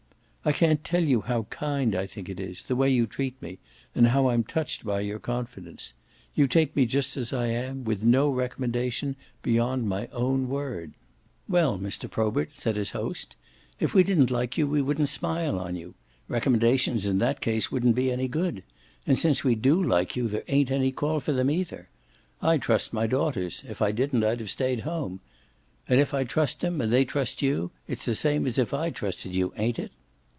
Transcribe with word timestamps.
"I 0.43 0.51
can't 0.51 0.83
tell 0.83 1.03
you 1.03 1.21
how 1.21 1.43
kind 1.51 1.93
I 1.95 2.07
think 2.07 2.27
it 2.27 2.63
the 2.65 2.75
way 2.75 2.89
you 2.89 3.05
treat 3.05 3.39
me, 3.43 3.59
and 3.93 4.07
how 4.07 4.29
I'm 4.29 4.43
touched 4.43 4.83
by 4.83 5.01
your 5.01 5.19
confidence. 5.19 5.93
You 6.33 6.47
take 6.47 6.75
me 6.75 6.87
just 6.87 7.15
as 7.15 7.31
I 7.31 7.45
am, 7.49 7.83
with 7.83 8.01
no 8.03 8.27
recommendation 8.31 9.15
beyond 9.43 9.87
my 9.87 10.07
own 10.07 10.49
word." 10.49 10.93
"Well, 11.47 11.77
Mr. 11.77 12.09
Probert," 12.09 12.55
said 12.55 12.75
his 12.75 12.89
host, 12.89 13.35
"if 13.79 13.93
we 13.93 14.01
didn't 14.03 14.31
like 14.31 14.57
you 14.57 14.65
we 14.65 14.81
wouldn't 14.81 15.09
smile 15.09 15.59
on 15.59 15.75
you. 15.75 15.93
Recommendations 16.27 17.05
in 17.05 17.19
that 17.19 17.39
case 17.39 17.71
wouldn't 17.71 17.93
be 17.93 18.11
any 18.11 18.27
good. 18.27 18.63
And 19.05 19.19
since 19.19 19.43
we 19.43 19.53
do 19.53 19.79
like 19.83 20.15
you 20.15 20.27
there 20.27 20.43
ain't 20.47 20.71
any 20.71 20.91
call 20.91 21.19
for 21.19 21.33
them 21.33 21.51
either. 21.51 21.87
I 22.41 22.57
trust 22.57 22.93
my 22.93 23.05
daughters; 23.05 23.63
if 23.69 23.79
I 23.79 23.91
didn't 23.91 24.23
I'd 24.23 24.39
have 24.39 24.49
stayed 24.49 24.79
at 24.79 24.85
home. 24.85 25.19
And 25.87 25.99
if 25.99 26.15
I 26.15 26.23
trust 26.23 26.61
them, 26.61 26.81
and 26.81 26.91
they 26.91 27.05
trust 27.05 27.43
you, 27.43 27.69
it's 27.87 28.05
the 28.05 28.15
same 28.15 28.47
as 28.47 28.57
if 28.57 28.73
I 28.73 28.89
trusted 28.89 29.35
you, 29.35 29.53
ain't 29.55 29.77
it?" 29.77 29.91